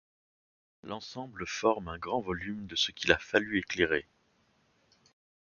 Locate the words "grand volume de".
1.99-2.73